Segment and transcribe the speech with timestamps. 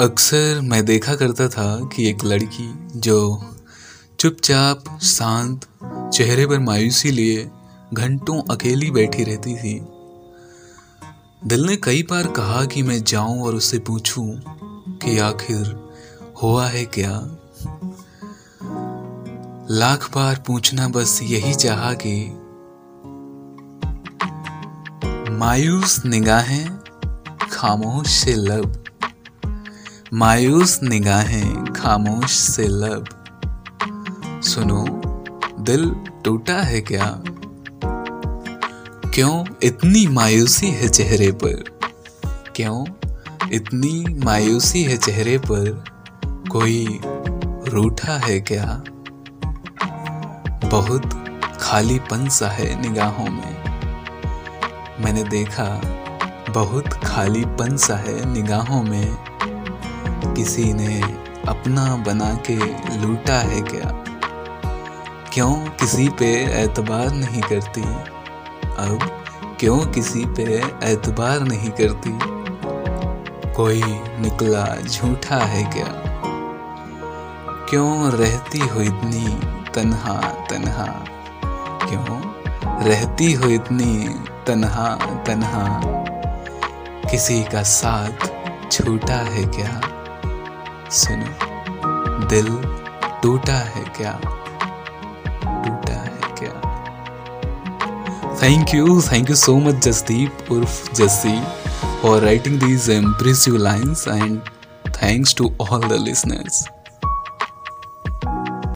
[0.00, 3.42] अक्सर मैं देखा करता था कि एक लड़की जो
[4.20, 5.66] चुपचाप, शांत,
[6.14, 7.50] चेहरे पर मायूसी लिए
[7.94, 9.80] घंटों अकेली बैठी रहती थी।
[11.44, 14.42] दिल ने कई बार कहा कि मैं जाऊँ और उससे पूछूँ
[14.98, 15.90] कि आखिर
[16.42, 17.20] हुआ है क्या।
[19.70, 22.14] लाख बार पूछना बस यही चाहा कि
[25.30, 26.78] मायूस निगाहें
[27.52, 28.84] खामोश से लब।
[30.14, 33.04] मायूस निगाहें खामोश से लब।
[34.44, 34.84] सुनो,
[35.60, 37.22] दिल टूटा है क्या?
[39.14, 41.78] क्यों इतनी मायूसी है चेहरे पर?
[42.56, 42.86] क्यों
[43.52, 45.84] इतनी मायूसी है चेहरे पर
[46.50, 47.00] कोई
[47.68, 48.82] रूठा है क्या?
[50.68, 51.24] बहुत
[51.60, 53.64] खालीपन सा है निगाहों में।
[55.00, 55.80] मैंने देखा,
[56.50, 59.27] बहुत खालीपन सा है निगाहों में।
[60.36, 61.00] किसी ने
[61.48, 62.56] अपना बना के
[62.96, 64.04] लूटा है क्या?
[65.32, 67.82] क्यों किसी पे एतबार नहीं करती?
[68.78, 69.24] अब
[69.60, 70.42] क्यों किसी पे
[70.84, 72.18] एतबार नहीं करती?
[73.52, 73.82] कोई
[74.20, 76.04] निकला झूठा है क्या?
[77.70, 79.40] क्यों रहती हो इतनी
[79.74, 81.04] तन्हा तन्हा?
[81.88, 82.32] क्यों
[82.84, 84.08] रहती हो इतनी
[84.46, 84.94] तन्हा
[85.26, 85.82] तन्हा?
[87.10, 88.30] किसी का साथ
[88.70, 89.80] छूटा है क्या?
[90.90, 91.26] सुनो,
[92.26, 92.46] दिल
[93.22, 94.12] टूटा है क्या?
[95.64, 96.52] टूटा है क्या?
[98.42, 101.40] Thank you thank you so much Jasdeep उर्फ़ Jassi
[102.02, 104.40] for writing these impressive lines and
[105.02, 106.66] thanks to all the listeners